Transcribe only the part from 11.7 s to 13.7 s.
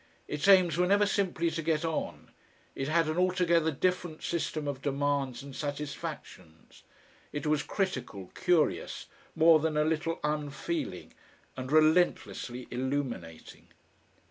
relentlessly illuminating.